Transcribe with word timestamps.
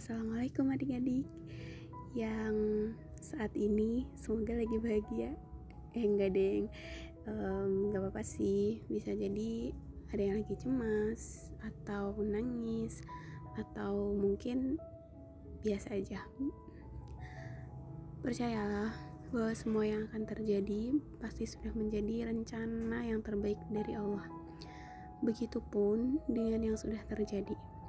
Assalamualaikum 0.00 0.72
adik-adik 0.72 1.28
yang 2.16 2.56
saat 3.20 3.52
ini 3.52 4.08
semoga 4.16 4.56
lagi 4.56 4.80
bahagia. 4.80 5.36
Eh 5.92 6.08
enggak 6.08 6.32
deng, 6.32 6.72
um, 7.28 7.92
gak 7.92 8.08
apa-apa 8.08 8.24
sih. 8.24 8.80
Bisa 8.88 9.12
jadi 9.12 9.76
ada 10.08 10.22
yang 10.24 10.40
lagi 10.40 10.56
cemas 10.56 11.52
atau 11.60 12.16
nangis 12.16 13.04
atau 13.60 14.16
mungkin 14.16 14.80
biasa 15.68 15.92
aja. 15.92 16.24
Percayalah 18.24 18.96
bahwa 19.28 19.52
semua 19.52 19.84
yang 19.84 20.08
akan 20.08 20.24
terjadi 20.24 20.96
pasti 21.20 21.44
sudah 21.44 21.76
menjadi 21.76 22.32
rencana 22.32 23.04
yang 23.04 23.20
terbaik 23.20 23.60
dari 23.68 24.00
Allah. 24.00 24.24
Begitupun 25.20 26.24
dengan 26.24 26.72
yang 26.72 26.80
sudah 26.80 27.04
terjadi. 27.04 27.79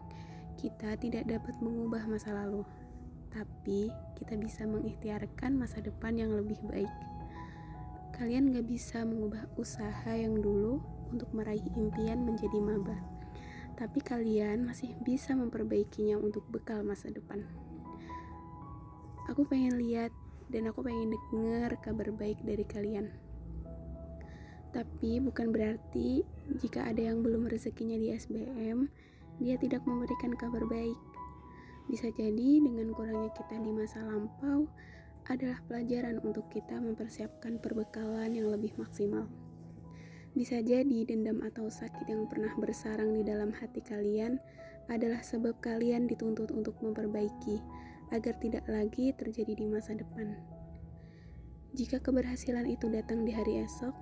Kita 0.61 0.93
tidak 0.93 1.25
dapat 1.25 1.57
mengubah 1.57 2.05
masa 2.05 2.37
lalu, 2.37 2.61
tapi 3.33 3.89
kita 4.13 4.37
bisa 4.37 4.61
mengikhtiarkan 4.69 5.57
masa 5.57 5.81
depan 5.81 6.13
yang 6.13 6.29
lebih 6.29 6.61
baik. 6.69 6.93
Kalian 8.13 8.53
gak 8.53 8.69
bisa 8.69 9.01
mengubah 9.01 9.49
usaha 9.57 10.13
yang 10.13 10.37
dulu 10.37 10.77
untuk 11.09 11.33
meraih 11.33 11.65
impian 11.73 12.21
menjadi 12.21 12.61
maba, 12.61 12.93
tapi 13.73 14.05
kalian 14.05 14.69
masih 14.69 14.93
bisa 15.01 15.33
memperbaikinya 15.33 16.21
untuk 16.21 16.45
bekal 16.53 16.85
masa 16.85 17.09
depan. 17.09 17.41
Aku 19.33 19.41
pengen 19.49 19.81
lihat 19.81 20.13
dan 20.53 20.69
aku 20.69 20.85
pengen 20.85 21.17
dengar 21.33 21.73
kabar 21.81 22.13
baik 22.13 22.37
dari 22.45 22.69
kalian. 22.69 23.09
Tapi 24.69 25.17
bukan 25.25 25.49
berarti 25.49 26.21
jika 26.61 26.85
ada 26.85 27.01
yang 27.09 27.25
belum 27.25 27.49
rezekinya 27.49 27.97
di 27.97 28.13
SBM, 28.13 28.87
dia 29.41 29.57
tidak 29.57 29.81
memberikan 29.89 30.37
kabar 30.37 30.61
baik. 30.69 30.95
Bisa 31.89 32.13
jadi 32.13 32.61
dengan 32.61 32.93
kurangnya 32.93 33.33
kita 33.33 33.57
di 33.57 33.73
masa 33.73 34.05
lampau 34.05 34.69
adalah 35.27 35.57
pelajaran 35.65 36.21
untuk 36.21 36.45
kita 36.53 36.77
mempersiapkan 36.77 37.57
perbekalan 37.57 38.37
yang 38.37 38.53
lebih 38.53 38.71
maksimal. 38.77 39.25
Bisa 40.31 40.63
jadi 40.63 41.03
dendam 41.03 41.43
atau 41.43 41.67
sakit 41.67 42.07
yang 42.07 42.29
pernah 42.29 42.53
bersarang 42.55 43.11
di 43.11 43.25
dalam 43.25 43.51
hati 43.51 43.83
kalian 43.83 44.39
adalah 44.87 45.19
sebab 45.19 45.59
kalian 45.59 46.07
dituntut 46.07 46.53
untuk 46.55 46.79
memperbaiki 46.79 47.59
agar 48.15 48.39
tidak 48.39 48.63
lagi 48.71 49.11
terjadi 49.11 49.57
di 49.57 49.65
masa 49.67 49.97
depan. 49.97 50.37
Jika 51.75 51.99
keberhasilan 52.03 52.67
itu 52.67 52.87
datang 52.91 53.23
di 53.23 53.31
hari 53.31 53.63
esok, 53.63 53.95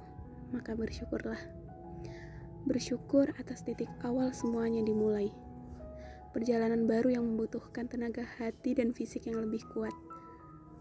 maka 0.53 0.73
bersyukurlah. 0.73 1.58
Bersyukur 2.67 3.31
atas 3.39 3.63
titik 3.63 3.87
awal 4.03 4.35
semuanya 4.35 4.83
dimulai. 4.83 5.31
Perjalanan 6.35 6.83
baru 6.83 7.15
yang 7.15 7.23
membutuhkan 7.23 7.87
tenaga 7.87 8.27
hati 8.35 8.75
dan 8.75 8.91
fisik 8.91 9.31
yang 9.31 9.39
lebih 9.39 9.63
kuat. 9.71 9.95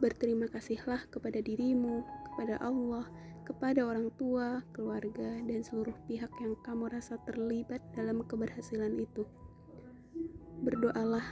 Berterima 0.03 0.51
kasihlah 0.51 1.07
kepada 1.07 1.39
dirimu, 1.39 2.03
kepada 2.27 2.59
Allah, 2.59 3.07
kepada 3.47 3.87
orang 3.87 4.11
tua, 4.19 4.67
keluarga, 4.75 5.39
dan 5.47 5.63
seluruh 5.63 5.95
pihak 6.11 6.29
yang 6.43 6.59
kamu 6.67 6.91
rasa 6.91 7.15
terlibat 7.23 7.81
dalam 7.95 8.27
keberhasilan 8.27 8.99
itu. 8.99 9.23
Berdoalah 10.67 11.25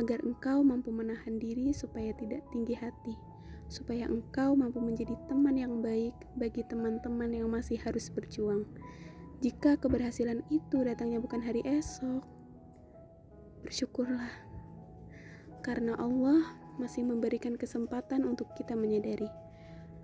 agar 0.00 0.24
engkau 0.24 0.64
mampu 0.64 0.88
menahan 0.88 1.36
diri 1.36 1.76
supaya 1.76 2.16
tidak 2.16 2.40
tinggi 2.56 2.72
hati, 2.72 3.14
supaya 3.68 4.08
engkau 4.08 4.56
mampu 4.56 4.80
menjadi 4.80 5.12
teman 5.28 5.60
yang 5.60 5.84
baik 5.84 6.16
bagi 6.40 6.64
teman-teman 6.64 7.36
yang 7.36 7.52
masih 7.52 7.76
harus 7.84 8.08
berjuang 8.08 8.64
jika 9.38 9.78
keberhasilan 9.78 10.42
itu 10.50 10.82
datangnya 10.82 11.22
bukan 11.22 11.38
hari 11.38 11.62
esok, 11.62 12.26
bersyukurlah. 13.62 14.34
Karena 15.62 15.94
Allah 15.94 16.58
masih 16.78 17.06
memberikan 17.06 17.54
kesempatan 17.54 18.26
untuk 18.26 18.50
kita 18.58 18.74
menyadari 18.74 19.30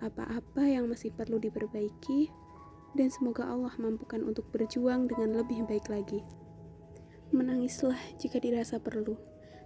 apa-apa 0.03 0.63
yang 0.67 0.91
masih 0.91 1.11
perlu 1.15 1.39
diperbaiki 1.39 2.31
dan 2.95 3.11
semoga 3.11 3.47
Allah 3.47 3.75
mampukan 3.75 4.23
untuk 4.23 4.47
berjuang 4.55 5.07
dengan 5.11 5.39
lebih 5.43 5.67
baik 5.67 5.91
lagi. 5.91 6.23
Menangislah 7.35 7.99
jika 8.15 8.39
dirasa 8.39 8.79
perlu. 8.79 9.19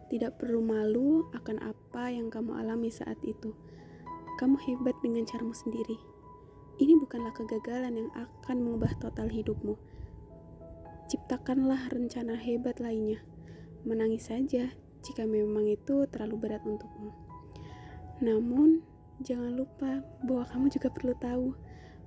Tidak 0.09 0.41
perlu 0.41 0.65
malu 0.65 1.29
akan 1.37 1.61
apa 1.61 2.09
yang 2.09 2.33
kamu 2.33 2.57
alami 2.57 2.89
saat 2.89 3.21
itu. 3.21 3.53
Kamu 4.41 4.57
hebat 4.65 4.97
dengan 5.05 5.21
caramu 5.29 5.53
sendiri. 5.53 6.18
Ini 6.79 6.95
bukanlah 6.95 7.35
kegagalan 7.35 7.91
yang 7.91 8.09
akan 8.15 8.63
mengubah 8.63 8.95
total 9.03 9.27
hidupmu. 9.27 9.75
Ciptakanlah 11.11 11.91
rencana 11.91 12.39
hebat 12.39 12.79
lainnya. 12.79 13.19
Menangis 13.83 14.31
saja 14.31 14.71
jika 15.03 15.27
memang 15.27 15.67
itu 15.67 16.07
terlalu 16.07 16.47
berat 16.47 16.63
untukmu. 16.63 17.11
Namun, 18.23 18.79
jangan 19.19 19.59
lupa 19.59 20.07
bahwa 20.23 20.47
kamu 20.47 20.65
juga 20.71 20.87
perlu 20.87 21.13
tahu 21.19 21.51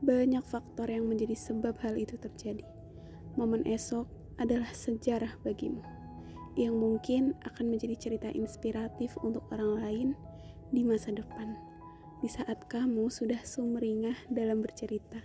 banyak 0.01 0.45
faktor 0.49 0.89
yang 0.89 1.05
menjadi 1.05 1.37
sebab 1.37 1.77
hal 1.85 2.01
itu 2.01 2.17
terjadi. 2.17 2.65
Momen 3.37 3.69
esok 3.69 4.09
adalah 4.41 4.73
sejarah 4.73 5.37
bagimu 5.45 5.85
yang 6.57 6.77
mungkin 6.77 7.37
akan 7.45 7.73
menjadi 7.73 7.97
cerita 8.09 8.29
inspiratif 8.33 9.17
untuk 9.21 9.45
orang 9.53 9.73
lain 9.85 10.09
di 10.73 10.85
masa 10.85 11.13
depan 11.13 11.72
di 12.23 12.31
saat 12.31 12.71
kamu 12.71 13.11
sudah 13.11 13.43
sumringah 13.43 14.15
dalam 14.31 14.63
bercerita. 14.63 15.19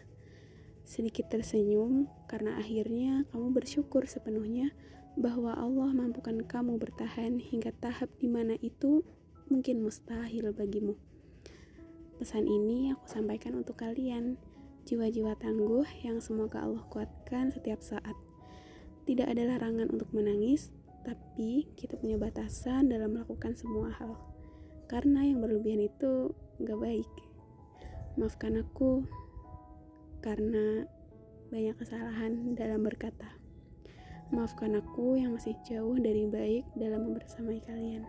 Sedikit 0.82 1.30
tersenyum 1.30 2.10
karena 2.26 2.58
akhirnya 2.58 3.22
kamu 3.30 3.54
bersyukur 3.54 4.10
sepenuhnya 4.10 4.74
bahwa 5.14 5.54
Allah 5.54 5.94
mampukan 5.94 6.42
kamu 6.42 6.82
bertahan 6.82 7.38
hingga 7.38 7.70
tahap 7.78 8.10
di 8.18 8.26
mana 8.26 8.58
itu 8.66 9.06
mungkin 9.46 9.86
mustahil 9.86 10.50
bagimu. 10.58 10.98
Pesan 12.18 12.50
ini 12.50 12.90
aku 12.98 13.06
sampaikan 13.06 13.54
untuk 13.62 13.78
kalian, 13.78 14.42
jiwa-jiwa 14.90 15.38
tangguh 15.38 15.86
yang 16.02 16.18
semoga 16.18 16.66
Allah 16.66 16.82
kuatkan 16.90 17.54
setiap 17.54 17.78
saat. 17.86 18.18
Tidak 19.06 19.30
ada 19.30 19.54
larangan 19.54 19.94
untuk 19.94 20.10
menangis, 20.18 20.74
tapi 21.06 21.70
kita 21.78 21.94
punya 21.94 22.18
batasan 22.18 22.90
dalam 22.90 23.14
melakukan 23.14 23.54
semua 23.54 23.94
hal. 23.94 24.18
Karena 24.88 25.20
yang 25.24 25.44
berlebihan 25.44 25.84
itu 25.84 26.32
gak 26.64 26.80
baik. 26.80 27.10
Maafkan 28.16 28.64
aku 28.64 29.04
karena 30.24 30.88
banyak 31.52 31.76
kesalahan 31.76 32.56
dalam 32.56 32.84
berkata. 32.88 33.36
Maafkan 34.32 34.76
aku 34.80 35.16
yang 35.16 35.36
masih 35.36 35.56
jauh 35.64 35.96
dari 35.96 36.28
baik 36.28 36.68
dalam 36.76 37.08
membersamai 37.08 37.64
kalian. 37.64 38.04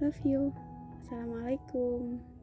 Love 0.00 0.20
you. 0.24 0.52
Assalamualaikum. 1.04 2.33